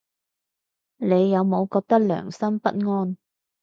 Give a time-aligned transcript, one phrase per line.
[0.97, 3.17] 你有冇覺得良心不安